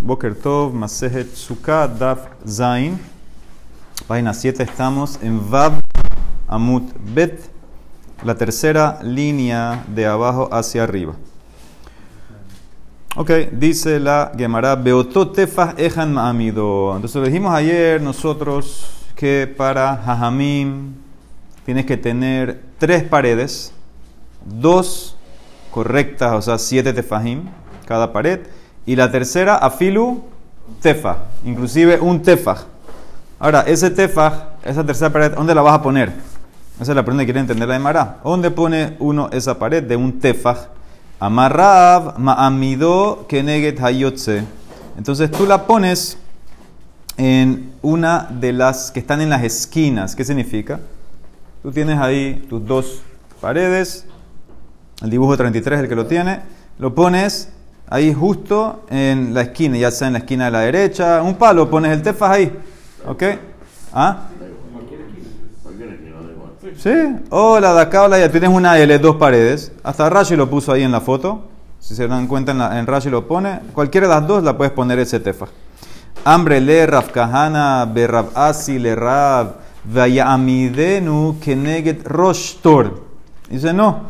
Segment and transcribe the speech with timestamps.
[0.00, 2.98] Boker Tov, Masejet Sukkah, Daf Zain.
[4.06, 5.82] Página 7 estamos en Vav
[6.48, 7.38] Amut Bet,
[8.24, 11.14] la tercera línea de abajo hacia arriba.
[13.14, 16.96] Ok, dice la Gemara, Beoto Tefah Ejan Ma'amido.
[16.96, 20.94] Entonces dijimos ayer nosotros que para Jajamim
[21.66, 23.74] tienes que tener tres paredes,
[24.46, 25.14] dos
[25.70, 27.42] correctas, o sea, siete tefajim
[27.84, 28.40] cada pared,
[28.86, 30.22] y la tercera, afilu
[30.80, 32.64] tefa, inclusive un tefaj.
[33.38, 34.32] Ahora, ese tefaj,
[34.64, 36.12] esa tercera pared, ¿dónde la vas a poner?
[36.80, 38.18] Esa es la pregunta que quiere entender la Emara.
[38.24, 40.68] ¿Dónde pone uno esa pared de un tefaj?
[41.18, 44.44] Amarrav ma'amido keneget hayotze.
[44.96, 46.18] Entonces tú la pones
[47.18, 50.16] en una de las que están en las esquinas.
[50.16, 50.80] ¿Qué significa?
[51.62, 53.02] Tú tienes ahí tus dos
[53.42, 54.06] paredes,
[55.02, 56.40] el dibujo 33 es el que lo tiene,
[56.78, 57.50] lo pones
[57.90, 61.68] ahí justo en la esquina, ya sea en la esquina de la derecha, un palo,
[61.68, 62.52] pones el tefas ahí,
[63.06, 63.22] ¿ok?
[63.92, 64.28] ¿Ah?
[66.78, 66.90] Sí,
[67.30, 68.28] o la de acá o la de.
[68.28, 69.72] Tienes una L, dos paredes.
[69.82, 71.48] Hasta Rashi lo puso ahí en la foto.
[71.78, 73.60] Si se dan cuenta, en, en Rashi lo pone.
[73.74, 75.46] Cualquiera de las dos la puedes poner ese tefa.
[76.24, 79.54] Hambre le Rav Kahana, Berrab Asi, le Rav,
[80.24, 83.02] Amidenu, Keneget Roshtor.
[83.50, 84.00] Dice, no,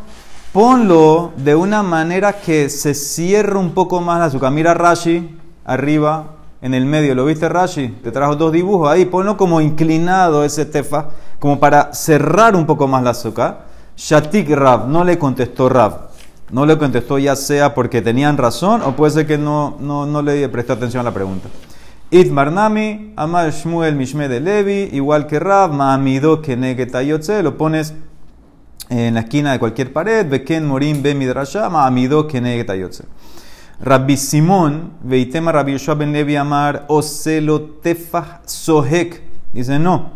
[0.53, 4.51] ponlo de una manera que se cierre un poco más la azúcar.
[4.51, 7.15] Mira Rashi, arriba, en el medio.
[7.15, 7.87] ¿Lo viste Rashi?
[8.03, 9.05] Te trajo dos dibujos ahí.
[9.05, 13.65] Ponlo como inclinado ese tefa, como para cerrar un poco más la azúcar.
[13.97, 16.09] Shatik Rav, no le contestó Rav.
[16.51, 20.21] No le contestó ya sea porque tenían razón o puede ser que no, no, no
[20.21, 21.47] le prestó atención a la pregunta.
[22.09, 27.93] Itmarnami, Amar Shmuel Mishme de Levi, igual que Rav, Maamido Kenegetayoce, lo pones
[28.91, 33.05] en la esquina de cualquier pared, Beken Morim Be Midrasha, Maamido Kenegetayoce.
[33.79, 39.23] Rabbi Simón, Veitema Rabbi Yoshua ben Levi Amar, Oselo Tefah Sohek.
[39.53, 40.11] Dice, no,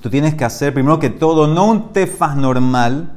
[0.00, 3.12] tú tienes que hacer primero que todo, no un tefah normal,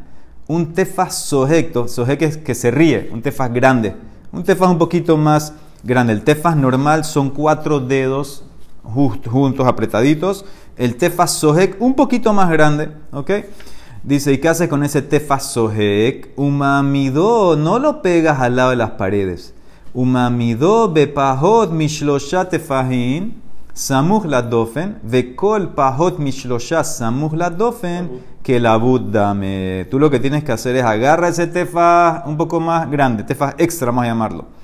[0.47, 1.88] un tefah sohek.
[1.88, 3.96] Sohek es que se ríe, un tefah grande.
[4.31, 5.53] Un tefah un poquito más
[5.84, 6.13] grande.
[6.13, 8.44] El tefas normal son cuatro dedos
[8.84, 10.46] juntos, apretaditos.
[10.78, 13.31] El tefas sohek un poquito más grande, ¿ok?
[14.04, 16.32] Dice, ¿y qué haces con ese tefas sohek?
[16.38, 19.54] Umamido, no lo pegas al lado de las paredes.
[19.94, 23.42] Umamido bepahot mishlosha tefahin,
[23.74, 28.80] samuch la dofen, vekol pahot mishlosha samuch la dofen, que la
[29.12, 29.88] dame.
[29.92, 33.56] Tú lo que tienes que hacer es agarrar ese tefas un poco más grande, tefas
[33.58, 34.60] extra, vamos a llamarlo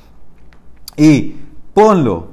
[0.98, 1.36] y
[1.74, 2.28] ponlo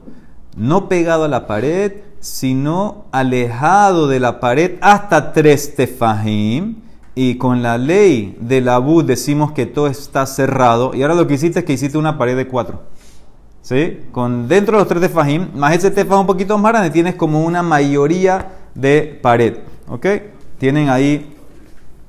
[0.57, 6.77] no pegado a la pared, sino alejado de la pared hasta tres tefajim.
[7.15, 10.95] Y con la ley de la bud decimos que todo está cerrado.
[10.95, 12.83] Y ahora lo que hiciste es que hiciste una pared de cuatro.
[13.61, 14.00] ¿Sí?
[14.11, 17.45] Con dentro de los tres tefajim, más ese tefaj un poquito más grande, tienes como
[17.45, 19.59] una mayoría de pared.
[19.89, 20.06] ¿Ok?
[20.59, 21.33] Tienen ahí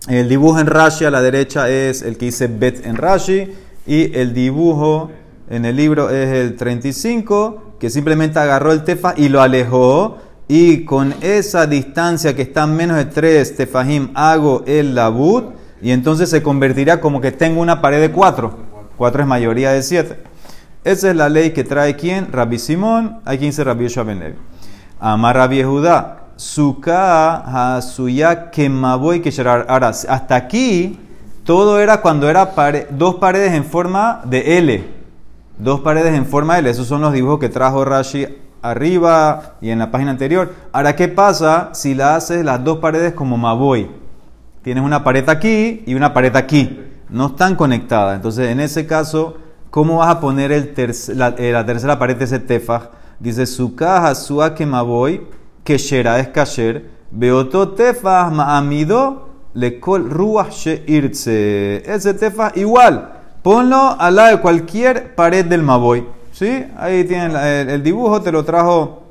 [0.07, 3.53] el dibujo en Rashi a la derecha es el que dice Bet en Rashi.
[3.85, 5.11] Y el dibujo
[5.49, 10.17] en el libro es el 35, que simplemente agarró el tefa y lo alejó.
[10.47, 15.53] Y con esa distancia que está menos de 3 tefajim hago el labut.
[15.81, 18.53] Y entonces se convertirá como que tengo una pared de 4.
[18.97, 20.17] 4 es mayoría de 7.
[20.83, 22.31] Esa es la ley que trae quién?
[22.31, 23.19] Rabbi Simón.
[23.25, 24.35] Hay quien dice Rabbi Yoshua Ben.
[24.99, 26.19] Amar Rabbi Judá.
[26.35, 29.31] Suka hasuya kemaboy que
[29.67, 30.99] Ahora, hasta aquí
[31.45, 32.53] todo era cuando era
[32.89, 35.03] dos paredes en forma de L
[35.57, 36.69] dos paredes en forma de L.
[36.69, 38.27] Esos son los dibujos que trajo Rashi
[38.63, 40.51] arriba y en la página anterior.
[40.71, 43.87] Ahora, ¿qué pasa si la haces las dos paredes como Maboy?
[44.63, 46.79] Tienes una pared aquí y una pared aquí.
[47.09, 48.15] No están conectadas.
[48.15, 49.37] Entonces, en ese caso,
[49.69, 52.89] ¿cómo vas a poner eh, la, tercera pared de ese tefaj?
[53.19, 55.21] Dice, su caja, su que Maboy,
[55.63, 61.83] que shera es kasher, beoto tefaj ma'amido, le kol ruach irtse.
[61.85, 66.07] Ese tefaj igual Ponlo al lado de cualquier pared del Maboy.
[66.33, 66.65] ¿Sí?
[66.77, 69.03] Ahí tienen el, dibujo, te lo trajo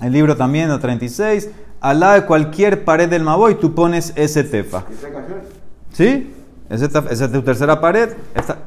[0.00, 1.50] el libro también, el 36.
[1.80, 4.84] Al lado de cualquier pared del Maboy, tú pones ese tefa.
[5.92, 6.32] ¿Sí?
[6.70, 8.10] Esa es tu tercera pared.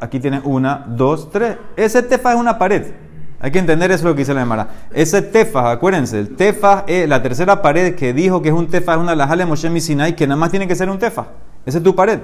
[0.01, 1.57] aquí tienes una, dos, tres.
[1.77, 2.91] Ese tefa es una pared.
[3.39, 4.67] Hay que entender eso lo que dice la Emara.
[4.91, 8.93] Ese tefa, acuérdense, el tefa es la tercera pared que dijo que es un tefa,
[8.93, 11.27] es una lajale Moshe Sinai, que nada más tiene que ser un tefa.
[11.65, 12.19] Esa es tu pared.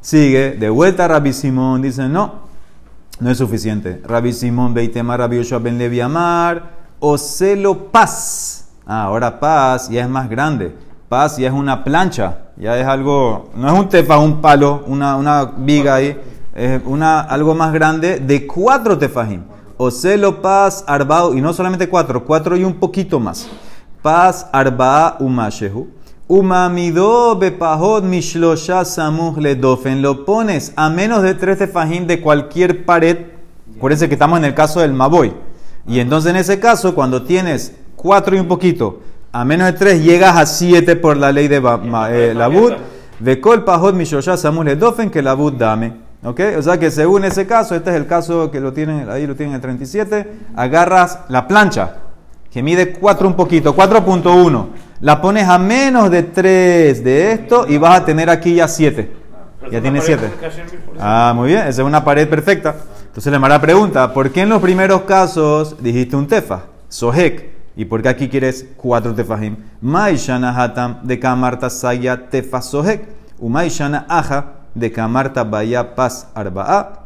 [0.00, 2.51] Sigue, de vuelta Rabbi Simón, dice, no,
[3.22, 4.02] no es suficiente.
[4.04, 8.68] Rabbi Simón, Beitema, Rabbi Yoshua Ben Levi Amar, Ocelo Paz.
[8.84, 10.74] Ah, ahora Paz ya es más grande.
[11.08, 15.16] Paz ya es una plancha, ya es algo, no es un tefa, un palo, una,
[15.16, 16.18] una viga ahí,
[16.54, 19.42] es una, algo más grande de cuatro tefajim.
[19.76, 23.46] O celo pas arbao, y no solamente cuatro, cuatro y un poquito más.
[24.00, 25.88] Pas arba umashehu.
[26.32, 30.00] Umamido bepahot mishlosha samuh ledofen.
[30.00, 33.18] Lo pones a menos de tres tefajín de cualquier pared.
[33.76, 35.34] Acuérdense que estamos en el caso del maboy.
[35.86, 39.00] Y entonces en ese caso, cuando tienes cuatro y un poquito,
[39.30, 42.72] a menos de tres, llegas a siete por la ley de eh, la bud.
[43.20, 45.92] Vekol pahot mishlosha samuh ledofen que la bud dame.
[46.24, 46.40] ¿Ok?
[46.56, 49.36] O sea que según ese caso, este es el caso que lo tienen, ahí lo
[49.36, 51.96] tienen en el 37, agarras la plancha,
[52.50, 54.66] que mide 4 un poquito, 4.1,
[55.02, 59.12] la pones a menos de 3 de esto y vas a tener aquí ya 7.
[59.70, 60.30] Ya tiene 7.
[60.98, 62.76] Ah, muy bien, esa es una pared perfecta.
[63.06, 66.62] Entonces le la pregunta, ¿por qué en los primeros casos dijiste un tefa?
[66.88, 67.52] Sohek.
[67.74, 69.56] ¿Y por qué aquí quieres 4 tefajim?
[69.80, 73.02] Maishana hatam de kamarta saya tefa sohek.
[73.38, 77.00] Umaishana aja de Kamarta Baya Paz Arba'a.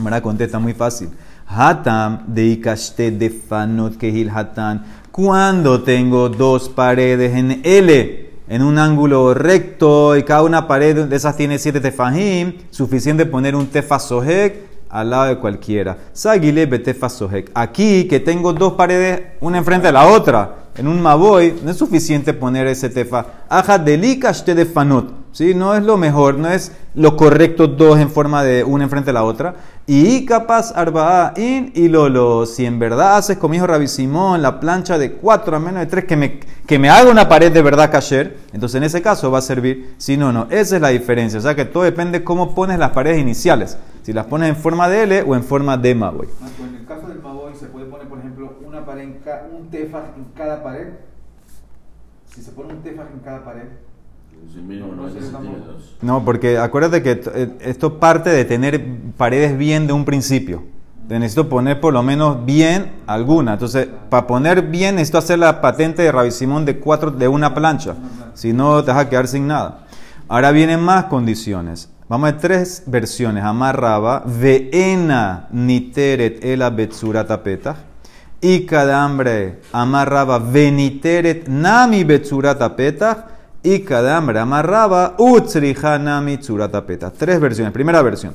[0.00, 1.10] Mara contesta muy fácil.
[1.46, 4.84] Hatam de Ikashte de Fanot Kehil Hatan.
[5.14, 11.14] Cuando tengo dos paredes en L, en un ángulo recto, y cada una pared de
[11.14, 14.56] esas tiene siete tefajim, suficiente poner un tefasohek
[14.88, 15.96] al lado de cualquiera.
[16.12, 17.52] Sagile betefasohek.
[17.54, 21.76] Aquí que tengo dos paredes, una enfrente de la otra, en un maboy, no es
[21.76, 23.44] suficiente poner ese tefa.
[23.48, 25.12] Aja delikashte de fanot.
[25.30, 25.54] ¿sí?
[25.54, 29.14] No es lo mejor, no es lo correcto dos en forma de una enfrente de
[29.14, 29.56] la otra.
[29.86, 32.46] Y capaz arba'a in y lolo.
[32.46, 35.86] Si en verdad haces como hijo Rabbi Simón la plancha de cuatro a menos de
[35.86, 39.30] tres que me, que me haga una pared de verdad kasher, entonces en ese caso
[39.30, 39.94] va a servir.
[39.98, 40.46] Si no, no.
[40.50, 41.38] Esa es la diferencia.
[41.38, 43.76] O sea que todo depende cómo pones las paredes iniciales.
[44.02, 46.28] Si las pones en forma de L o en forma de Maboy.
[46.60, 49.08] En el caso del Maboy se puede poner, por ejemplo, una pared
[49.52, 50.88] un tefaj en cada pared.
[52.34, 53.68] Si se pone un tefaj en cada pared,
[56.02, 58.84] no, porque acuérdate que eh, esto parte de tener
[59.16, 60.62] paredes bien de un principio.
[61.08, 63.54] necesito poner por lo menos bien alguna.
[63.54, 67.54] Entonces, para poner bien, necesito hacer la patente de Rabbi Simón de cuatro de una
[67.54, 67.94] plancha.
[68.34, 69.86] Si no, te vas a quedar sin nada.
[70.28, 71.90] Ahora vienen más condiciones.
[72.08, 73.44] Vamos a tres versiones.
[73.44, 77.76] Amarraba, veena niteret ela betsurata petah.
[78.42, 83.26] Y hambre amarraba veniteret nami betsurata petah
[83.64, 87.10] y kadamra amarraba utsrihanami tsuratapeta.
[87.10, 87.72] Tres versiones.
[87.72, 88.34] Primera versión.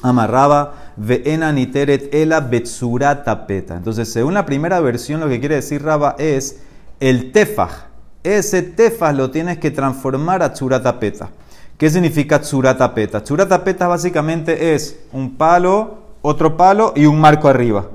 [0.00, 3.76] Amarraba veena niteret ela betsuratapeta.
[3.76, 6.60] Entonces, según la primera versión, lo que quiere decir Raba es
[7.00, 7.88] el tefaj.
[8.22, 11.30] Ese tefaj lo tienes que transformar a tsuratapeta.
[11.76, 13.22] ¿Qué significa tsuratapeta?
[13.24, 17.88] Tsuratapeta básicamente es un palo, otro palo y un marco arriba.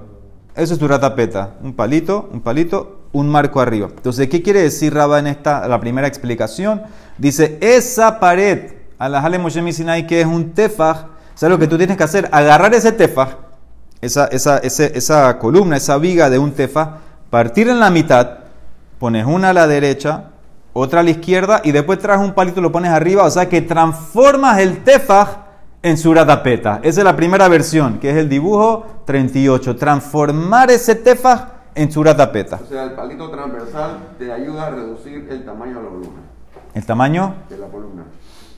[0.55, 1.55] Eso es tsuratapeta.
[1.63, 3.87] Un palito, un palito un marco arriba.
[3.95, 6.81] Entonces, ¿qué quiere decir Rabba en esta, la primera explicación?
[7.17, 11.05] Dice, esa pared, a la Hale Moshe Sinai, que es un tefaj,
[11.35, 12.27] ¿sabes lo que tú tienes que hacer?
[12.31, 13.37] Agarrar ese tefaj,
[14.01, 16.97] esa, esa, esa columna, esa viga de un tefaj,
[17.29, 18.39] partir en la mitad,
[18.99, 20.31] pones una a la derecha,
[20.73, 23.47] otra a la izquierda, y después traes un palito y lo pones arriba, o sea
[23.47, 25.43] que transformas el tefaj
[25.83, 26.79] en suratapeta.
[26.81, 29.75] Esa es la primera versión, que es el dibujo 38.
[29.75, 32.59] Transformar ese tefaj en tapeta.
[32.63, 36.21] O sea, el palito transversal te ayuda a reducir el tamaño de la columna.
[36.73, 37.35] ¿El tamaño?
[37.49, 38.03] De la columna.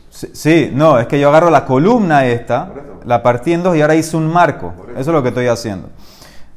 [0.10, 2.72] Sí, no, es que yo agarro la columna esta,
[3.04, 4.74] la partí en dos y ahora hice un marco.
[4.92, 5.00] Eso.
[5.00, 5.90] es lo que estoy haciendo.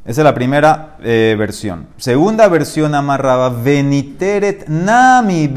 [0.05, 1.89] Esa es la primera eh, versión.
[1.97, 5.49] Segunda versión amarraba veniteret nami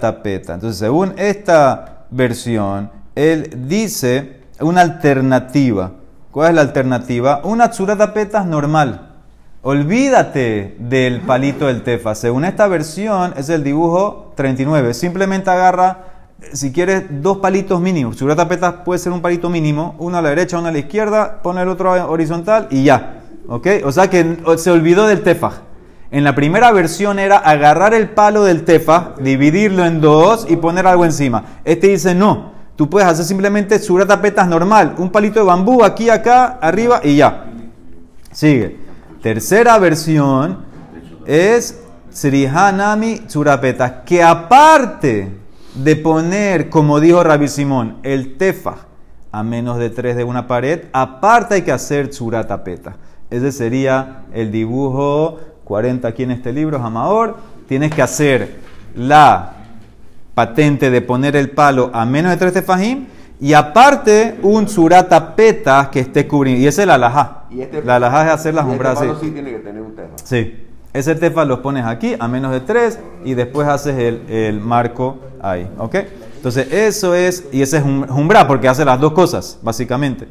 [0.00, 0.54] tapeta.
[0.54, 5.90] Entonces, según esta versión, él dice una alternativa.
[6.30, 7.40] ¿Cuál es la alternativa?
[7.44, 9.13] Una tapeta normal.
[9.66, 12.14] Olvídate del palito del tefa.
[12.14, 14.92] Según esta versión, es el dibujo 39.
[14.92, 16.04] Simplemente agarra,
[16.52, 18.18] si quieres, dos palitos mínimos.
[18.18, 21.40] Su tapeta puede ser un palito mínimo, uno a la derecha, uno a la izquierda,
[21.42, 23.22] pone el otro horizontal y ya.
[23.48, 23.68] ¿Ok?
[23.86, 25.62] O sea que se olvidó del tefa.
[26.10, 30.86] En la primera versión era agarrar el palo del tefa, dividirlo en dos y poner
[30.86, 31.60] algo encima.
[31.64, 32.52] Este dice no.
[32.76, 37.46] Tú puedes hacer simplemente tapetas normal, un palito de bambú aquí, acá, arriba y ya.
[38.30, 38.83] Sigue.
[39.24, 40.58] Tercera versión
[41.24, 45.32] es Srihanami Tsurapeta, que aparte
[45.74, 48.80] de poner, como dijo Rabbi Simón, el tefa
[49.32, 52.96] a menos de tres de una pared, aparte hay que hacer Tsuratapeta.
[53.30, 57.38] Ese sería el dibujo 40 aquí en este libro, Amaor.
[57.66, 58.60] Tienes que hacer
[58.94, 59.54] la
[60.34, 63.06] patente de poner el palo a menos de tres tefajim
[63.40, 66.62] y aparte, un surata peta que esté cubriendo.
[66.62, 67.44] Y ese es la alajá.
[67.50, 69.26] Este, la alajá es hacer las umbras este así.
[69.26, 70.14] sí tiene que tener un tefa.
[70.22, 70.60] Sí.
[70.92, 75.18] Ese tefa lo pones aquí a menos de 3 y después haces el, el, marco
[75.42, 75.68] ahí.
[75.78, 75.96] ¿Ok?
[76.36, 77.44] Entonces, eso es.
[77.50, 80.28] Y ese es un umbra porque hace las dos cosas, básicamente.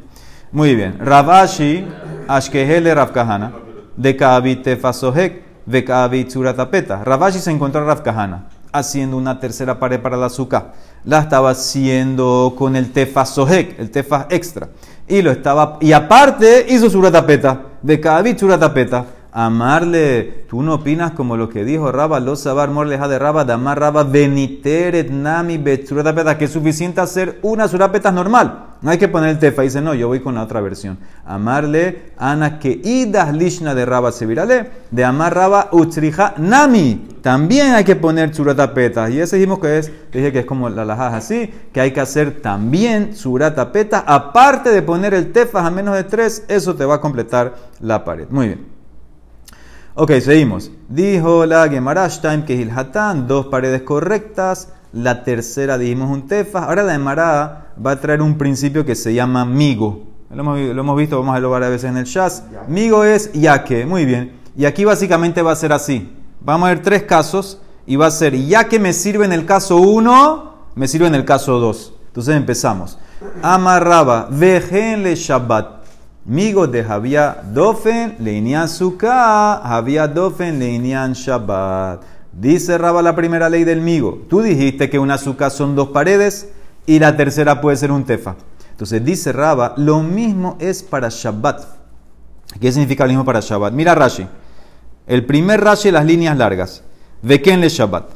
[0.50, 0.96] Muy bien.
[0.98, 1.86] Rabashi
[2.26, 3.52] Ashkehele Rav Kahana,
[3.96, 7.04] de Kaavit Tefasohek, de Kaavit Suratapeta.
[7.04, 10.72] Ravashi se encontró a Rav Kahana haciendo una tercera pared para la azúcar.
[11.04, 14.68] La estaba haciendo con el Tefasohek, el Tefas extra.
[15.06, 19.04] Y lo estaba, y aparte hizo Suratapeta, de Kaavit Suratapeta
[19.34, 20.44] amarle.
[20.48, 24.04] Tú no opinas como lo que dijo Raba, lo sabar morleja de Raba, damar Raba,
[24.04, 28.66] beniteret nami betsuratapeta, que es suficiente hacer una surapeta normal.
[28.80, 29.62] No hay que poner el tefa.
[29.62, 30.98] Dice, no, yo voy con la otra versión.
[31.24, 37.08] Amarle, ana que idas lishna de Raba se virale, de amar Raba utrija nami.
[37.20, 39.10] También hay que poner suratapeta.
[39.10, 42.00] Y ese dijimos que es, dije que es como la lajas así, que hay que
[42.00, 44.04] hacer también suratapeta.
[44.06, 48.04] Aparte de poner el tefa a menos de tres, eso te va a completar la
[48.04, 48.28] pared.
[48.30, 48.73] Muy bien.
[49.96, 50.72] Ok, seguimos.
[50.88, 54.70] Dijo la Gemara Time que Hilhatán, dos paredes correctas.
[54.92, 56.64] La tercera dijimos un tefa.
[56.64, 60.02] Ahora la Gemara va a traer un principio que se llama migo.
[60.34, 62.42] Lo hemos, visto, vamos a verlo varias veces en el Shas.
[62.66, 63.86] Migo es yaque.
[63.86, 64.32] Muy bien.
[64.56, 66.12] Y aquí básicamente va a ser así.
[66.40, 69.46] Vamos a ver tres casos y va a ser ya que me sirve en el
[69.46, 71.94] caso 1, me sirve en el caso 2.
[72.08, 72.98] Entonces empezamos.
[73.42, 75.73] Amarraba, vejenle Shabbat.
[76.26, 82.02] Migo de había dofen leinian suka, había dofen leinian shabbat.
[82.32, 84.22] Dice Raba la primera ley del migo.
[84.28, 86.48] Tú dijiste que una suka son dos paredes
[86.86, 88.36] y la tercera puede ser un tefa.
[88.70, 91.62] Entonces dice Raba, lo mismo es para Shabbat.
[92.58, 93.74] ¿Qué significa lo mismo para Shabbat?
[93.74, 94.26] Mira Rashi.
[95.06, 96.82] El primer Rashi, las líneas largas.
[97.42, 98.06] quién le Shabbat.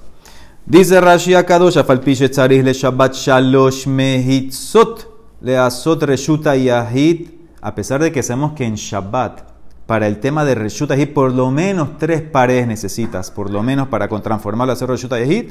[0.64, 5.06] Dice Rashi Akadosh, afalpiche tzarih le Shabbat shalosh mehitzot
[5.42, 9.40] le asot reshuta yahit a pesar de que sabemos que en Shabbat,
[9.86, 13.88] para el tema de Reshut Yahid, por lo menos tres paredes necesitas, por lo menos
[13.88, 15.50] para transformarlo a hacer Reshut Yahid,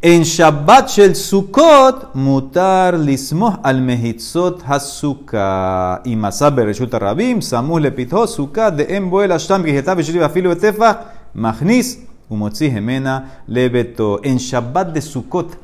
[0.00, 6.02] en Shabbat Shel Sukkot, mutar lismoh al mehitzot hasuka.
[6.04, 11.98] Y masab Reshut Rabim, samuh lepitho suka de emboel ashtam gihetav shriv afilu betefa, machnis
[12.28, 14.20] umotzi gemena lebeto.
[14.22, 15.56] En Shabbat de Sukkot,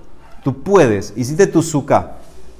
[0.42, 2.16] tú puedes, hiciste tu suka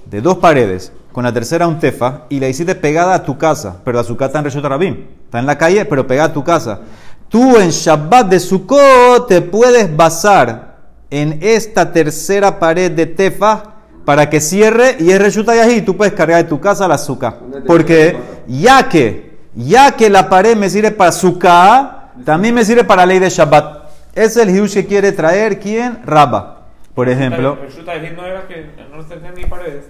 [0.09, 3.77] de dos paredes, con la tercera un tefa y la hiciste pegada a tu casa,
[3.85, 6.43] pero la sukkah está en Reshut Rabim, está en la calle, pero pegada a tu
[6.43, 6.81] casa.
[7.29, 10.75] Tú en Shabbat de Sukkot te puedes basar
[11.11, 16.15] en esta tercera pared de tefa para que cierre y es Reshut y tú puedes
[16.15, 17.39] cargar de tu casa la azúcar.
[17.65, 18.17] Porque
[18.49, 23.07] ya que, ya que la pared me sirve para sukkah, también me sirve para la
[23.07, 23.85] ley de Shabbat.
[24.17, 26.01] Ese es el hidush que quiere traer, ¿quién?
[26.05, 26.63] Rabba.
[26.93, 27.57] Por ejemplo.
[27.57, 29.85] no era que no ni paredes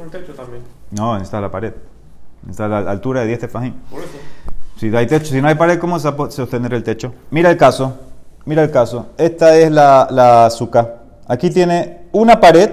[0.00, 0.62] un techo también.
[0.90, 1.72] No, necesita la pared.
[2.42, 3.74] Necesita la altura de 10 tefajín.
[3.90, 4.10] Por eso.
[4.76, 7.12] Si, hay techo, si no hay pared, ¿cómo se va a sostener el techo?
[7.30, 7.96] Mira el caso.
[8.44, 9.06] Mira el caso.
[9.16, 11.02] Esta es la, la azúcar.
[11.26, 12.70] Aquí tiene una pared,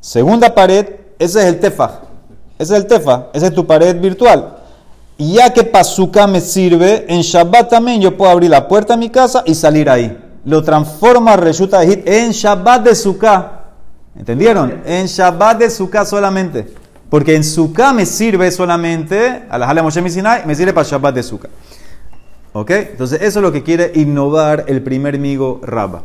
[0.00, 0.86] segunda pared,
[1.18, 2.00] ese es el tefaj.
[2.58, 4.56] Ese es el tefaj, esa es tu pared virtual.
[5.16, 5.84] Y ya que para
[6.26, 9.88] me sirve, en Shabbat también yo puedo abrir la puerta de mi casa y salir
[9.90, 10.18] ahí.
[10.44, 13.59] Lo transforma Reshuta de en Shabbat de Sukkah.
[14.16, 14.82] ¿Entendieron?
[14.84, 16.66] En Shabbat de Sukkah solamente.
[17.08, 21.22] Porque en Sukkah me sirve solamente, a la Moshe Sinai, me sirve para Shabbat de
[21.22, 21.48] Sukkah.
[22.52, 22.70] ¿Ok?
[22.70, 26.02] Entonces, eso es lo que quiere innovar el primer migo Rabba.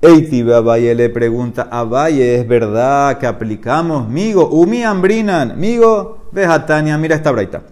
[0.00, 4.48] Eitibe Abaye le pregunta, Abaye, ¿es verdad que aplicamos migo?
[4.48, 7.62] Umi ambrinan, migo, vejatania, mira esta braita.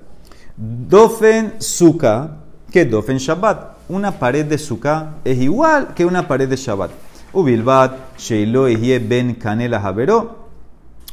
[0.56, 2.38] Dofen Sukkah,
[2.72, 3.76] que Dofen Shabbat.
[3.88, 7.05] Una pared de Sukkah es igual que una pared de Shabbat.
[7.36, 10.46] Ubilbat, Sheilo Ben Canela Javeró,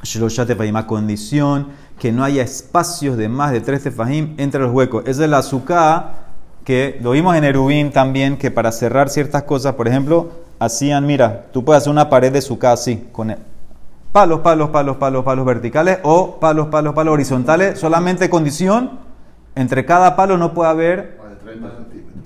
[0.04, 1.68] Shlosha Tefahim, a condición
[2.00, 5.04] que no haya espacios de más de tres tefahim entre los huecos.
[5.06, 6.24] Esa es la azúcar
[6.64, 11.48] que lo vimos en Erubín también, que para cerrar ciertas cosas, por ejemplo, hacían, mira,
[11.52, 13.36] tú puedes hacer una pared de azúcar así, con
[14.12, 19.00] palos, palos, palos, palos, palos verticales o palos, palos, palos horizontales, solamente condición,
[19.56, 21.20] entre cada palo no puede haber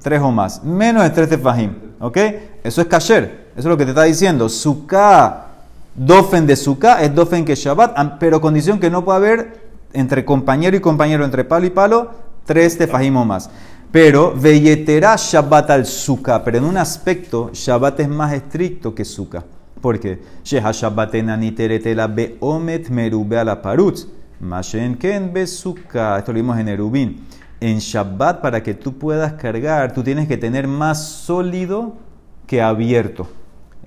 [0.01, 2.17] tres o más, menos de tres tefahim, ¿ok?
[2.63, 3.47] Eso es kasher.
[3.51, 4.49] Eso es lo que te está diciendo.
[4.49, 5.47] Sukkah,
[5.95, 9.61] dofen de Sukkah es dofen que Shabbat, pero condición que no puede haber
[9.93, 12.11] entre compañero y compañero, entre palo y palo,
[12.45, 13.49] tres tefajim o más.
[13.91, 19.43] Pero veyetera Shabbat al Sukkah, pero en un aspecto Shabbat es más estricto que Sukkah.
[19.81, 20.19] ¿Por qué?
[20.43, 24.07] Sheha Shabbat enaniteretela beomet merube a la parutz.
[24.39, 25.31] Mashen ken.
[25.35, 25.75] Esto
[26.27, 27.25] lo vimos en Erubin.
[27.59, 31.93] En Shabbat, para que tú puedas cargar, tú tienes que tener más sólido
[32.45, 33.27] que abierto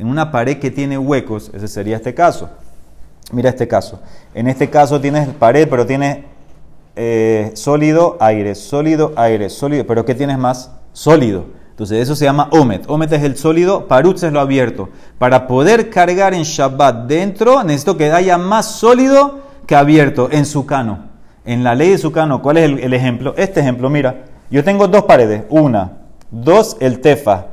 [0.00, 2.48] en una pared que tiene huecos, ese sería este caso.
[3.32, 4.00] Mira este caso.
[4.32, 6.24] En este caso tienes pared, pero tienes
[6.96, 9.86] eh, sólido, aire, sólido, aire, sólido.
[9.86, 10.70] ¿Pero qué tienes más?
[10.94, 11.44] Sólido.
[11.68, 12.88] Entonces eso se llama omet.
[12.88, 14.88] Omet es el sólido, parutz es lo abierto.
[15.18, 20.64] Para poder cargar en Shabbat dentro, necesito que haya más sólido que abierto en su
[20.64, 21.09] cano.
[21.44, 22.42] En la ley de Sukkah no.
[22.42, 23.34] ¿Cuál es el, el ejemplo?
[23.36, 24.24] Este ejemplo, mira.
[24.50, 25.44] Yo tengo dos paredes.
[25.48, 25.92] Una,
[26.30, 27.46] dos, el tefa.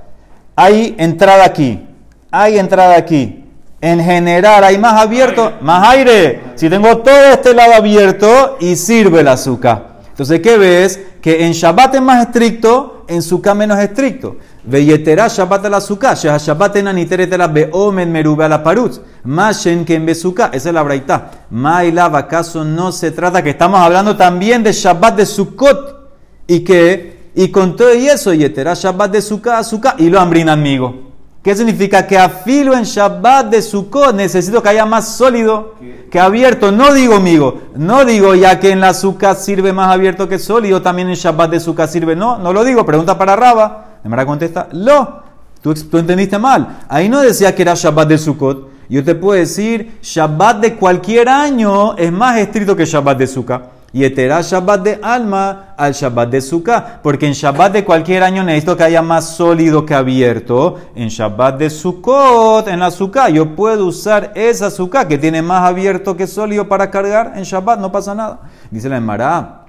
[0.56, 1.86] Hay entrada aquí.
[2.32, 3.44] Hay entrada aquí.
[3.80, 6.42] En general hay más abierto, más aire.
[6.56, 9.98] Si tengo todo este lado abierto y sirve el azúcar.
[10.10, 11.00] Entonces, ¿qué ves?
[11.22, 14.38] Que en Shabbat es más estricto, en Sukkah menos estricto.
[14.64, 19.00] Veyetera Shabbat al azúcar, Sheha Shabbat en aniteretela beomen merube a la parutz.
[19.24, 21.32] Mashen que en besuká, esa es la braita.
[21.50, 26.10] Mailav, ¿acaso no se trata que estamos hablando también de Shabbat de Sukkot?
[26.48, 30.50] Y que, y con todo y eso, Yetera Shabbat de Sukkah, Sukkah, y lo hambrin
[30.50, 31.07] amigo.
[31.48, 32.06] ¿Qué significa?
[32.06, 35.76] Que afilo en Shabbat de Sukkot necesito que haya más sólido
[36.12, 36.74] que abierto.
[36.74, 40.82] No digo, amigo, no digo ya que en la Sukkot sirve más abierto que sólido,
[40.82, 42.18] también en Shabbat de Sukkot sirve.
[42.18, 42.86] No, no lo digo.
[42.86, 44.00] Pregunta para Raba.
[44.04, 45.24] Emara contesta, lo.
[45.62, 46.80] Tú, tú entendiste mal.
[46.90, 48.68] Ahí no decía que era Shabbat de Sukkot.
[48.90, 53.77] Yo te puedo decir, Shabbat de cualquier año es más estricto que Shabbat de Sukkot.
[53.94, 57.00] Y eterá Shabbat de alma al Shabbat de Sukkah.
[57.02, 60.76] Porque en Shabbat de cualquier año necesito que haya más sólido que abierto.
[60.94, 65.64] En Shabbat de Sukkot, en la Sukkah, yo puedo usar esa Sukkah que tiene más
[65.64, 67.34] abierto que sólido para cargar.
[67.36, 68.42] En Shabbat no pasa nada.
[68.70, 69.66] Dice la Emara,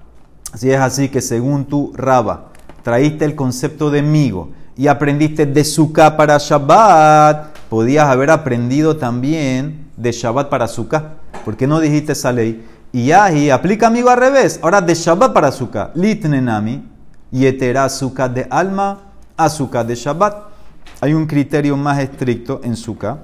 [0.54, 2.46] si es así que según tu Raba,
[2.82, 9.88] traíste el concepto de migo y aprendiste de Sukkah para Shabbat, podías haber aprendido también
[9.96, 11.14] de Shabbat para Sukkah.
[11.44, 12.64] ¿Por qué no dijiste esa ley?
[12.92, 14.58] Y ahí aplica amigo al revés.
[14.62, 15.90] Ahora de Shabbat para Sukkah.
[15.94, 16.82] Litnenami.
[17.30, 18.98] Y etera Sukkah de alma.
[19.36, 20.48] Azúcar de Shabbat.
[21.00, 23.18] Hay un criterio más estricto en Sukkah.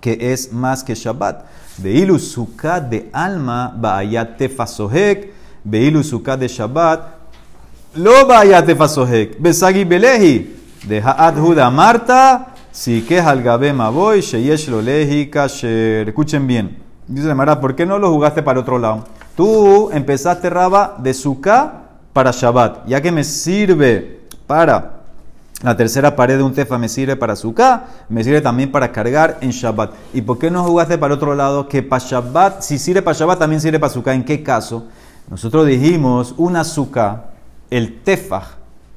[0.00, 1.44] Que es más que Shabbat.
[1.78, 3.74] Veilu Sukkah de alma.
[3.76, 5.34] Ba'ayat tefasohek.
[5.64, 7.00] Veilu Sukkah de Shabbat.
[7.96, 9.40] Lo ba'ayat tefasohek.
[9.40, 10.56] Besagi belehi.
[10.86, 12.54] De Ha'ad Huda Marta.
[12.70, 14.20] Si que al gabe maboy.
[14.20, 16.08] Sheyesh lo lehi kasher.
[16.08, 16.89] Escuchen bien.
[17.10, 19.04] Dice Mara, ¿por qué no lo jugaste para otro lado?
[19.36, 21.72] Tú empezaste Raba de Sukkah
[22.12, 24.92] para Shabbat, ya que me sirve para
[25.60, 29.38] la tercera pared de un tefa, me sirve para Sukkah, me sirve también para cargar
[29.40, 29.90] en Shabbat.
[30.14, 31.68] ¿Y por qué no jugaste para otro lado?
[31.68, 34.14] Que para Shabbat, si sirve para Shabbat, también sirve para Sukkah.
[34.14, 34.84] ¿En qué caso?
[35.28, 37.24] Nosotros dijimos una Sukkah,
[37.70, 38.44] el tefaj,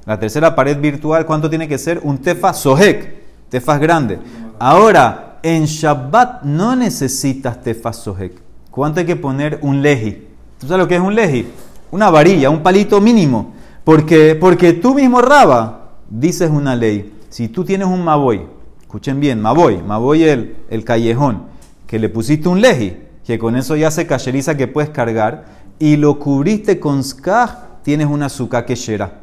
[0.06, 2.00] la tercera pared virtual, ¿cuánto tiene que ser?
[2.04, 4.20] Un tefa sohek, tefas grande.
[4.60, 8.42] Ahora, en Shabbat no necesitas tefasohek.
[8.72, 10.24] ¿Cuánto hay que poner un leji?
[10.58, 11.46] ¿Tú sabes lo que es un leji?
[11.92, 13.54] Una varilla, un palito mínimo.
[13.84, 17.14] Porque, porque tú mismo, Raba, dices una ley.
[17.30, 18.42] Si tú tienes un maboy,
[18.82, 21.44] escuchen bien, maboy, maboy el, el callejón,
[21.86, 25.46] que le pusiste un leji, que con eso ya se cacheriza que puedes cargar,
[25.78, 29.20] y lo cubriste con skah, tienes una azúcar quechera.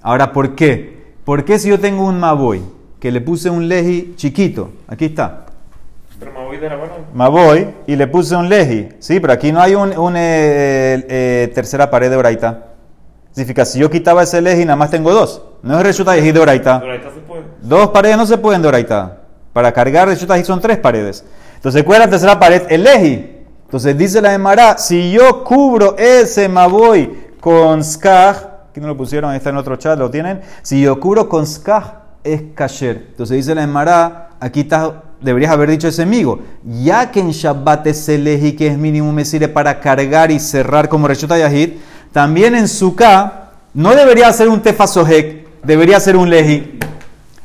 [0.00, 1.14] Ahora, ¿por qué?
[1.24, 2.62] ¿Por qué si yo tengo un maboy,
[2.98, 5.46] que le puse un leji chiquito, aquí está,
[6.20, 6.92] Pero me voy de la mano.
[7.14, 8.90] Maboy y le puse un leji.
[8.98, 12.66] Sí, pero aquí no hay un, un, eh, eh, tercera pared de oraita.
[13.32, 15.42] Significa, si yo quitaba ese leji, nada más tengo dos.
[15.62, 16.82] No es reshuta y de oraita.
[17.62, 19.18] Dos paredes no se pueden de oraita.
[19.54, 21.24] Para cargar reshuta y son tres paredes.
[21.54, 22.62] Entonces, ¿cuál es la tercera pared?
[22.68, 23.38] El leji.
[23.64, 28.36] Entonces, dice la Emara, si yo cubro ese maboy con skaj,
[28.70, 30.42] aquí no lo pusieron, está en otro chat, lo tienen.
[30.62, 33.06] Si yo cubro con skaj, es kasher.
[33.10, 37.86] Entonces, dice la Emara, aquí está deberías haber dicho ese amigo, ya que en Shabbat
[37.86, 41.70] ese leji que es mínimo me sirve para cargar y cerrar como Reshut Yahid,
[42.12, 46.78] también en Sukkah no debería ser un tefasohek, debería ser un leji.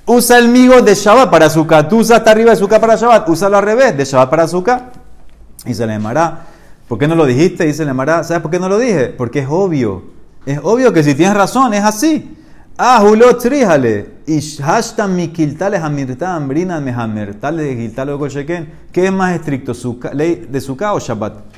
[0.05, 1.87] Usa el migo de Shabbat para Sukkah.
[1.87, 4.91] Tú usas hasta arriba de Sukkah para Shabbat, úsalo al revés, de Shabbat para Sukkah.
[5.65, 6.45] Y se le llamará.
[6.87, 7.65] ¿Por qué no lo dijiste?
[7.65, 8.23] Dice le llamará.
[8.23, 9.07] ¿Sabes por qué no lo dije?
[9.07, 10.03] Porque es obvio.
[10.45, 12.37] Es obvio que si tienes razón, es así.
[12.77, 14.15] Ah, Julio tríjale.
[14.27, 18.67] Y hashtam mi kiltales amirta ambrina mehamertale de kiltale o sheken.
[18.91, 19.71] ¿Qué es más estricto,
[20.11, 21.54] ley de Sukkah o Shabbat?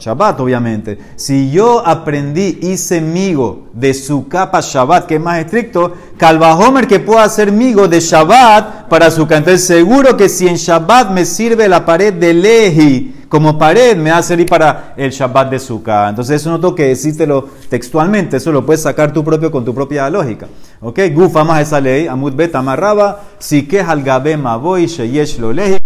[0.00, 0.98] Shabbat, obviamente.
[1.14, 7.00] Si yo aprendí, hice migo de Sukkah para Shabbat, que es más estricto, Calvajomer que
[7.00, 9.36] pueda hacer migo de Shabbat para Sukkah.
[9.36, 14.10] Entonces, seguro que si en Shabbat me sirve la pared de Lehi como pared, me
[14.10, 16.08] va a servir para el Shabbat de Sukkah.
[16.08, 19.74] Entonces, eso no tengo que decírtelo textualmente, eso lo puedes sacar tú propio con tu
[19.74, 20.48] propia lógica.
[20.80, 20.98] ¿Ok?
[21.12, 25.76] Gufa más esa ley, Amud Bet amarraba, si que al gabe maboy, sheyesh lo lehi,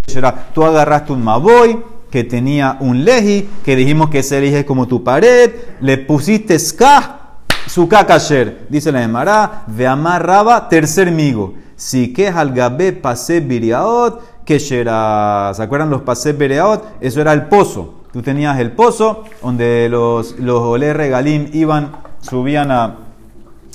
[0.55, 4.87] tú agarraste un maboy que tenía un leji, que dijimos que ese leji es como
[4.87, 5.50] tu pared,
[5.81, 11.55] le pusiste skah, Sukkah kasher, dice la Emara, ve amarraba, tercer migo.
[11.74, 15.50] Si que al gabe pase biriaot, que shera.
[15.57, 16.85] ¿Se acuerdan los pase biriaot?
[17.00, 18.05] Eso era el pozo.
[18.12, 22.94] Tú tenías el pozo donde los, los olé regalim iban, subían a,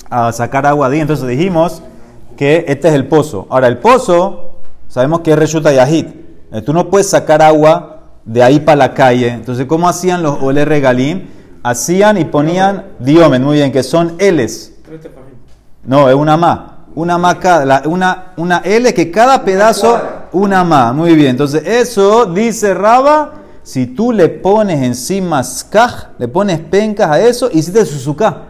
[0.08, 1.00] a sacar agua ahí.
[1.00, 1.82] Entonces dijimos
[2.38, 3.46] que este es el pozo.
[3.50, 6.06] Ahora, el pozo, sabemos que es Reshuta Yahid.
[6.52, 9.28] Eh, Tú no puedes sacar agua de ahí para la calle.
[9.28, 11.28] Entonces, ¿cómo hacían los Ole Regalim?
[11.62, 14.72] Hacían y ponían diomen, muy bien, que son L's.
[15.84, 16.86] No, es una ma.
[16.94, 20.00] Una ma cada, una, una L que cada pedazo,
[20.32, 20.92] una ma.
[20.92, 21.30] Muy bien.
[21.30, 23.34] Entonces, eso dice Raba.
[23.62, 28.49] Si tú le pones encima skaj, le pones pencas a eso, hiciste suzuka.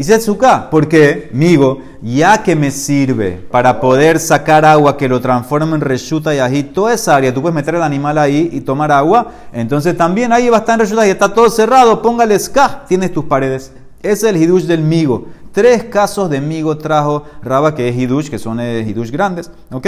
[0.00, 0.70] Hiciste suzuka.
[0.70, 1.28] ¿Por qué?
[1.34, 6.38] Migo, ya que me sirve para poder sacar agua que lo transforme en reshuta y
[6.38, 9.30] ají, toda esa área, tú puedes meter el animal ahí y tomar agua.
[9.52, 12.00] Entonces, también ahí va a estar en reshuta y está todo cerrado.
[12.00, 13.72] Póngale skaj, tienes tus paredes.
[14.02, 15.26] Ese es el hidush del migo.
[15.52, 19.50] Tres casos de migo trajo Raba, que es hidush, que son eh, hidush grandes.
[19.70, 19.86] ¿Ok?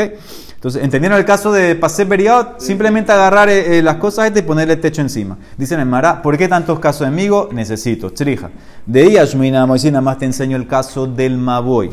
[0.55, 2.61] Entonces, ¿entendieron el caso de Pasé Beriot?
[2.61, 5.37] Simplemente agarrar eh, eh, las cosas estas y ponerle techo encima.
[5.57, 7.49] Dicen en Mará, ¿por qué tantos casos de migo?
[7.53, 8.11] Necesito.
[8.11, 8.51] Trija.
[8.87, 11.91] De Yashmina Moisés, nada más te enseño el caso del Maboy.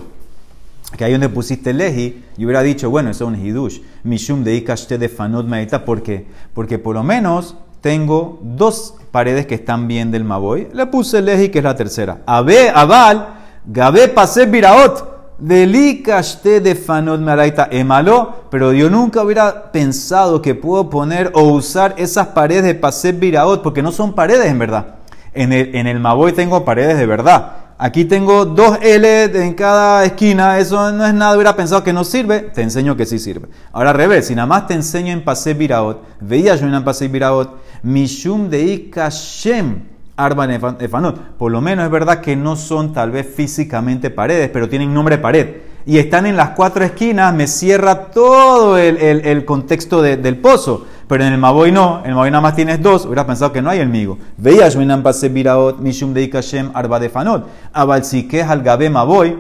[0.98, 3.80] Que ahí donde pusiste leji, y hubiera dicho, bueno, eso es un hidush.
[4.04, 5.86] Mishum de ikashte de fanot maita.
[5.86, 6.26] ¿Por qué?
[6.54, 10.70] Porque por lo menos tengo dos paredes que están bien del Maboy.
[10.74, 12.22] Le puse leji, que es la tercera.
[12.26, 13.39] Abe, abal,
[13.70, 15.08] gabe pase biraot.
[15.40, 21.96] Delikashte de fanot maraita emalo, pero yo nunca hubiera pensado que puedo poner o usar
[21.98, 24.96] esas paredes de pase biraot, porque no son paredes en verdad.
[25.34, 27.54] En el, en Maboy tengo paredes de verdad.
[27.78, 30.60] Aquí tengo dos L en cada esquina.
[30.60, 31.36] Eso no es nada.
[31.36, 32.42] Hubiera pensado que no sirve.
[32.42, 33.48] Te enseño que sí sirve.
[33.72, 34.28] Ahora, al revés.
[34.28, 38.64] Si nada más te enseño en Pasé Biraot, veía yo en Pasé Biraot, Mishum de
[38.64, 39.84] Ikashem
[40.20, 41.38] Arba Efanot.
[41.38, 45.18] Por lo menos es verdad que no son tal vez físicamente paredes, pero tienen nombre
[45.18, 45.48] de pared.
[45.86, 50.86] Y están en las cuatro esquinas, me cierra todo el, el- contexto de- del pozo.
[51.08, 53.62] Pero en el Maboy no, en el Maboy nada más tienes dos, hubieras pensado que
[53.62, 54.20] no hay el migo.
[54.38, 57.48] Veías Shminan Pase Biraot, Mishum de Ikashem Arba de Fanot.
[57.74, 58.04] Abal
[58.48, 59.36] al Gabe Maboy,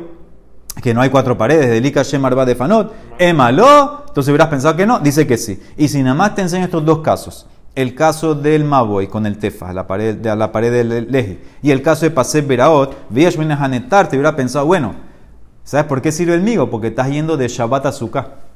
[0.81, 2.93] que no hay cuatro paredes, del Ikashem Arba de Fanot.
[3.19, 5.61] Emalo, entonces hubieras pensado que no, dice que sí.
[5.77, 7.45] Y si nada más te enseño estos dos casos,
[7.81, 11.71] el caso del Maboy con el Tefa, la pared, de la pared del Leje, y
[11.71, 14.95] el caso de Pase Biraot, veías Shminan Hanetar, te hubiera pensado, bueno,
[15.63, 16.69] ¿sabes por qué sirve el migo?
[16.69, 18.48] Porque estás yendo de Shabbat a Sukkah.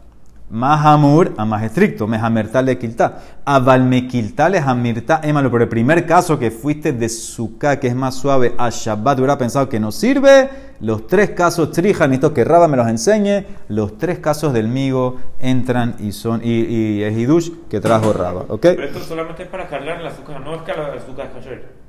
[0.53, 3.17] Más amur a más estricto, mejamertal de quiltá.
[3.43, 5.49] Avalmekiltá hamirta émalo.
[5.49, 9.35] Pero el primer caso que fuiste de Sukkah, que es más suave, a Shabbat, hubiera
[9.39, 10.51] pensado que no sirve.
[10.79, 13.45] Los tres casos trijan, necesito que Raba me los enseñe.
[13.67, 18.45] Los tres casos del migo entran y son, y, y es Hidush que trajo Raba,
[18.47, 18.61] ¿ok?
[18.61, 21.83] Pero esto solamente es para cargar el azúcar, no es que el azúcar es.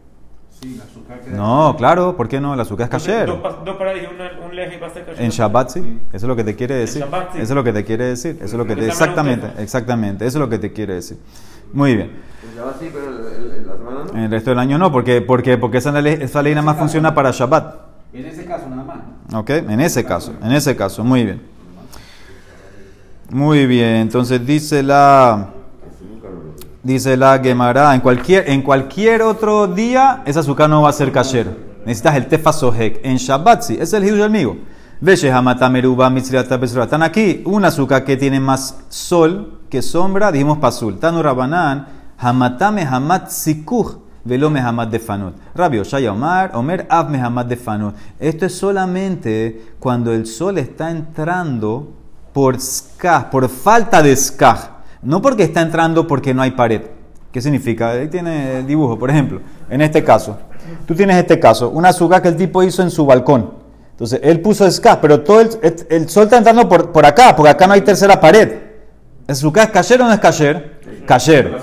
[0.60, 1.36] Sí, el azúcar queda.
[1.36, 2.54] No, claro, ¿por qué no?
[2.54, 3.26] El azúcar es kasher.
[3.26, 5.22] Dos, pa- dos para y una- un leje va a ser kasher.
[5.24, 7.02] En Shabbat sí, eso es lo que te quiere decir.
[7.02, 7.38] Shabbat, sí.
[7.40, 8.36] Eso es lo que te quiere decir.
[8.36, 10.26] Eso es lo que te, exactamente, exactamente.
[10.26, 11.18] Eso es lo que te quiere decir.
[11.72, 12.12] Muy bien.
[12.56, 14.10] Ya va así, pero el- el- la semana no.
[14.12, 16.76] En el resto del año no, porque, porque, porque esa, ley, esa ley nada más
[16.78, 17.74] funciona para Shabbat.
[18.12, 18.96] En ese caso nada más.
[19.30, 19.40] ¿no?
[19.40, 19.50] ¿Ok?
[19.50, 21.40] En ese caso, en ese caso, muy bien.
[23.30, 25.48] Muy bien, entonces dice la.
[26.84, 31.10] Dice la Gemara, en cualquier, en cualquier otro día, ese azúcar no va a ser
[31.10, 31.46] kasher.
[31.86, 33.00] Necesitas el tefa sohek.
[33.02, 34.58] En Shabbat sí, es el hidush del migo.
[35.02, 40.98] Están aquí, un azúcar que tiene más sol que sombra, dijimos pasul.
[40.98, 43.96] Tanu rabanán, hamata mehamat sikuch.
[44.22, 45.34] Velo mehamat de fanot.
[45.54, 47.94] Rabbi Oshaya Omar, Omer av mehamat de fanot.
[48.18, 51.94] Esto es solamente cuando el sol está entrando
[52.34, 54.73] por skaj, por falta de skaj.
[55.04, 56.82] No porque está entrando porque no hay pared.
[57.30, 57.90] ¿Qué significa?
[57.90, 59.40] Ahí tiene el dibujo, por ejemplo.
[59.68, 60.38] En este caso,
[60.86, 63.54] tú tienes este caso, una azúcar que el tipo hizo en su balcón.
[63.90, 67.66] Entonces, él puso skaj, pero todo el, sol está entrando por, por acá, porque acá
[67.66, 68.52] no hay tercera pared.
[69.26, 70.80] ¿El azúcar es kasher o no es kasher?
[71.06, 71.58] Kasher.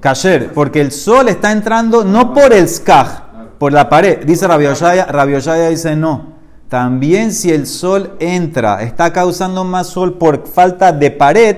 [0.00, 4.24] Kasher, porque el sol está entrando no por el skaj, por la pared.
[4.24, 6.32] Dice Rabbi Oshaya, Rabbi Oshaya dice no.
[6.68, 11.56] También si el sol entra, está causando más sol por falta de pared,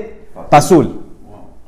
[0.51, 1.04] pasul.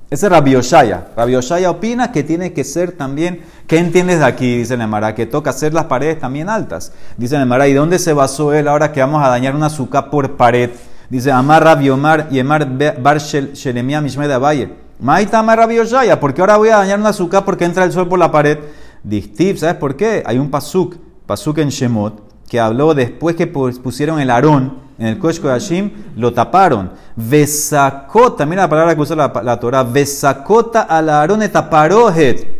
[0.08, 1.08] Ese es Rabbi Oshaya.
[1.16, 4.58] Rabbi Oshaya opina que tiene que ser también, ¿qué entiendes de aquí?
[4.58, 6.92] Dice Nemara, que toca hacer las paredes también altas.
[7.16, 10.36] Dice Nemara, ¿y dónde se basó él ahora que vamos a dañar una azúcar por
[10.36, 10.70] pared?
[11.10, 12.68] Dice, Amar Rabbi Omar y Emar
[13.00, 14.72] Bar Shel- Shelemiah Mishme de Abaye.
[14.98, 18.08] Maita Amar Rabbi Oshaya, porque ahora voy a dañar una azúcar porque entra el sol
[18.08, 18.58] por la pared.
[19.04, 20.22] Dictiv, ¿sabes por qué?
[20.26, 25.08] Hay un pasuk, pasuk en Shemot, que habló después que pus- pusieron el arón en
[25.08, 26.92] el Kosh Kodashim, lo taparon.
[27.16, 32.56] Vesacota, mira la palabra que usa la, la Torah, Vesacota al arón etaparojet.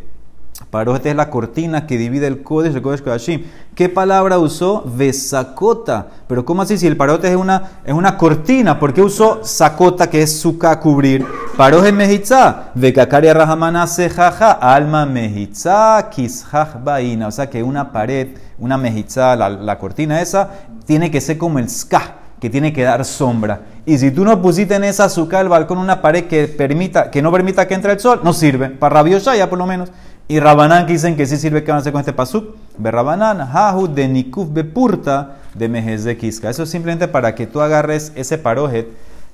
[0.70, 3.44] Parojet es la cortina que divide el Kodesh del Kodesh Kodashim.
[3.74, 4.82] ¿Qué palabra usó?
[4.84, 6.08] Vesacota.
[6.26, 6.76] Pero ¿cómo así?
[6.76, 10.78] Si el parote es una, es una cortina, ¿por qué usó sacota que es suka
[10.80, 11.24] cubrir?
[11.56, 12.64] Parojet mejitza.
[12.74, 14.50] Vekakaria rahamana sejaja.
[14.60, 17.28] Alma mejitza kishaj baina.
[17.28, 20.50] O sea que una pared, una mejitza, la, la cortina esa,
[20.84, 23.62] tiene que ser como el ska que tiene que dar sombra.
[23.86, 27.22] Y si tú no pusiste en esa azúcar el balcón una pared que permita, que
[27.22, 28.68] no permita que entre el sol, no sirve.
[28.68, 29.90] Para rabiosa ya por lo menos.
[30.28, 32.54] Y Rabanán que dicen que sí sirve que van a hacer con este pasuk.
[32.76, 36.50] Ve Rabanán, Hahu de Nikuf Bepurta de Mejeze Kiska.
[36.50, 38.88] Eso es simplemente para que tú agarres ese parojet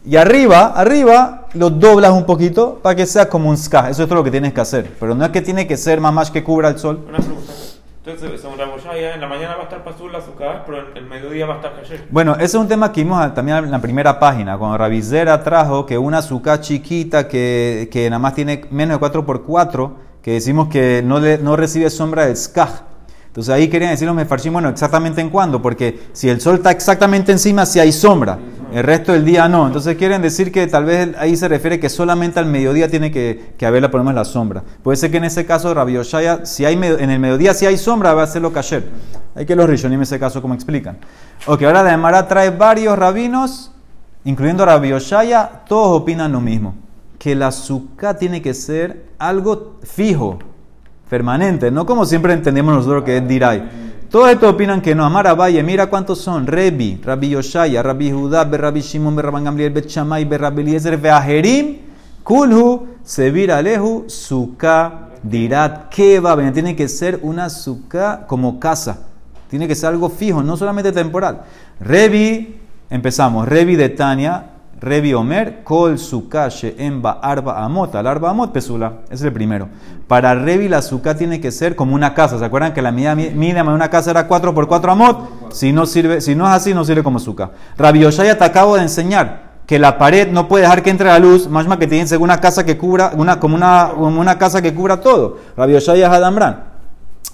[0.05, 3.89] y arriba, arriba, lo doblas un poquito para que sea como un ska.
[3.89, 4.91] Eso es todo lo que tienes que hacer.
[4.99, 7.05] Pero no es que tiene que ser mamás que cubra el sol.
[7.09, 7.53] Una pregunta.
[8.05, 11.47] Entonces, según Raboshaya, en la mañana va a estar pasul azúcar, pero en el mediodía
[11.47, 12.09] va a estar cayer.
[12.11, 15.87] Bueno, ese es un tema que vimos también en la primera página, cuando Ravizera trajo
[15.87, 21.01] que una azúcar chiquita que, que nada más tiene menos de 4x4, que decimos que
[21.05, 22.83] no, le, no recibe sombra del skaj.
[23.29, 26.73] Entonces ahí querían decir los mefarshim, bueno, exactamente en cuándo, porque si el sol está
[26.73, 28.37] exactamente encima, si hay sombra,
[28.75, 29.67] el resto del día no.
[29.67, 33.55] Entonces quieren decir que tal vez ahí se refiere que solamente al mediodía tiene que,
[33.65, 34.63] haber, menos, la sombra.
[34.83, 37.77] Puede ser que en ese caso, Rabbi Yoshaya, si hay, en el mediodía si hay
[37.77, 38.89] sombra, va a hacerlo kasher.
[39.35, 40.99] Hay que los rishonim en ese caso, como explican.
[41.47, 43.73] Ok, ahora la Emara trae varios rabinos,
[44.25, 46.75] incluyendo Rabbi Yoshaya, todos opinan lo mismo.
[47.19, 50.39] Que la azúcar tiene que ser algo fijo,
[51.09, 53.63] permanente, no como siempre entendemos nosotros que es diray.
[54.13, 55.07] Todos estos opinan que no.
[55.07, 56.47] Amar Valle, mira cuántos son.
[56.47, 61.79] Rebi, Rabbi Yoshaya, Rabbi Judá, Rabbi Shimon, Rabban Gamliel, Bet Shammai, Rabbi Eliezer, Beajerim,
[62.23, 66.37] Kulhu, Sevir Alehu, Suka, Dirat, Keva.
[66.53, 68.99] Tiene que ser una suka como casa.
[69.49, 71.45] Tiene que ser algo fijo, no solamente temporal.
[71.81, 73.49] Rebi, empezamos.
[73.49, 74.45] Rebi de Tania,
[74.83, 78.95] Rebi Omer, Kol Suka Sheemba Arba Amot, al Arba Amot Pesula.
[79.09, 79.69] Es el primero.
[80.09, 82.37] Para Rebi la Suka tiene que ser como una casa.
[82.37, 85.53] ¿Se acuerdan que la medida mínima de una casa era 4 por 4 Amot?
[85.53, 87.53] Si no, sirve, si no es así, no sirve como Suka.
[87.79, 91.21] Rabbi Yoshaya te acabo de enseñar que la pared no puede dejar que entre la
[91.21, 94.61] luz, más más que tiene una casa que cubra, una, como, una, como una casa
[94.61, 95.39] que cubra todo.
[95.57, 96.65] Rabbi Yoshaya es Adamran.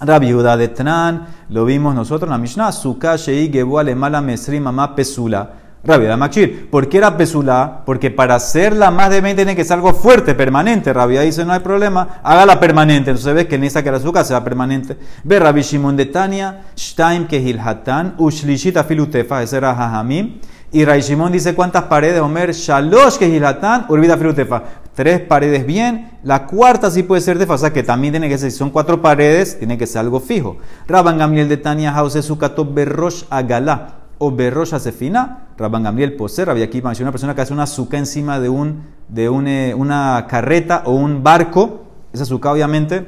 [0.01, 5.49] Rabbi de lo vimos nosotros en la Mishnah, Suka Shei Gebu Alemala Mesri Mamá Pesula.
[5.81, 7.83] Rabbi Judá Machir, ¿por qué era Pesula?
[7.85, 10.91] Porque para hacerla más de 20 tiene que ser algo fuerte, permanente.
[10.91, 13.11] Rabbi Judá dice, no hay problema, hágala permanente.
[13.11, 14.97] Entonces ves que necesita que la azúcar sea permanente.
[15.23, 20.39] Ve Rabbi Shimon de Tania, Shtaim Kehilhatan, Ushlishit Afilutefa, ese era Jajamim.
[20.71, 24.63] Y Ray Shimon dice cuántas paredes, Homer, Shalosh Kehilhatan, Urbita Filutefa.
[24.93, 28.37] Tres paredes bien, la cuarta sí puede ser tefa, o sea que también tiene que
[28.37, 30.57] ser, si son cuatro paredes, tiene que ser algo fijo.
[30.87, 35.47] Rabban Gamliel de Tania, Hause Sukato Berrosh Agalá o Berrosh Asefina.
[35.57, 39.27] Rabban Gamliel posee, Rabbi Akiva, una persona que hace una azúcar encima de, un, de
[39.29, 43.07] un, eh, una carreta o un barco, esa azúcar obviamente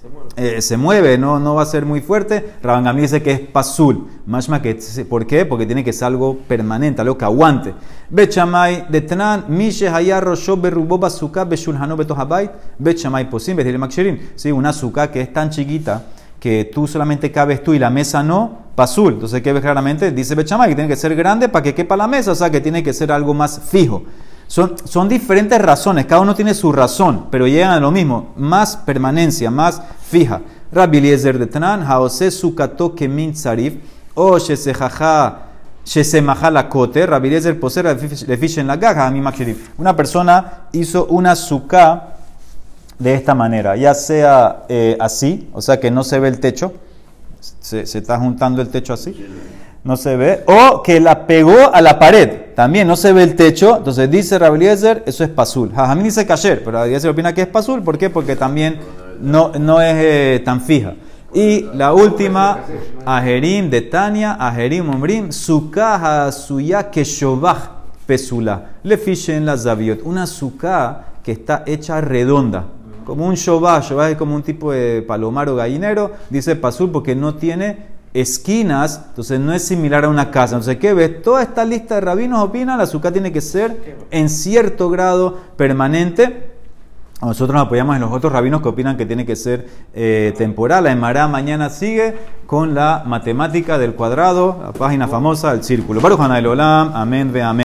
[0.00, 0.28] Se mueve.
[0.36, 2.54] eh, se mueve, no, no va a ser muy fuerte.
[2.62, 4.08] Rabangami dice que es pasul.
[4.26, 5.44] Mashma que, ¿Por qué?
[5.46, 7.74] Porque tiene que ser algo permanente, algo que aguante.
[8.10, 14.18] Bechamay de Tnan, Mishe Hayarro Shobe Ruboba Suka Beshulhano Betohabait, Bechamay Posim, Betil Makshirim.
[14.34, 16.02] Sí, una suka que es tan chiquita
[16.44, 19.14] que tú solamente cabes tú y la mesa no, pasul.
[19.14, 20.10] Entonces, ¿qué ves claramente?
[20.10, 22.60] Dice Bechamay que tiene que ser grande para que quepa la mesa, o sea que
[22.60, 24.02] tiene que ser algo más fijo.
[24.46, 28.76] Son, son diferentes razones, cada uno tiene su razón, pero llegan a lo mismo, más
[28.76, 30.42] permanencia, más fija.
[30.70, 33.76] Rabbi Eliezer de Tanan, Haose Sukato Kemin Tzarif,
[34.12, 35.46] o Shesejaja,
[36.52, 39.10] la Kote, Rabbi Eliezer posee le fiche en la gaja.
[39.78, 42.13] Una persona hizo una suka
[42.98, 46.72] de esta manera, ya sea eh, así, o sea que no se ve el techo,
[47.40, 49.26] se, se está juntando el techo así,
[49.82, 53.34] no se ve, o que la pegó a la pared, también no se ve el
[53.36, 55.72] techo, entonces dice Rabbi Eliezer, eso es pasul.
[55.74, 58.10] Jajamín dice kasher, pero Rabbi Eliezer opina que es pasul, ¿por qué?
[58.10, 58.78] Porque también
[59.20, 60.94] no, no es eh, tan fija.
[61.34, 62.60] Y la última,
[63.04, 67.04] Ajerim de Tania, Ajerim Omrim, Sukkah suya que
[68.06, 68.70] pesula.
[68.84, 70.02] Le fiche en la Zaviot.
[70.04, 72.66] Una suká que está hecha redonda.
[73.04, 76.12] Como un Shovah, Shovah es como un tipo de palomar o gallinero.
[76.30, 80.54] Dice Pasul porque no tiene esquinas, entonces no es similar a una casa.
[80.54, 81.22] Entonces, ¿qué ves?
[81.22, 86.54] Toda esta lista de rabinos opinan, la azúcar tiene que ser en cierto grado permanente.
[87.20, 90.84] Nosotros nos apoyamos en los otros rabinos que opinan que tiene que ser eh, temporal.
[90.84, 92.14] La Emara mañana sigue
[92.46, 96.00] con la matemática del cuadrado, la página famosa, el círculo.
[96.00, 97.52] Baruch Olam, amén, ve amén.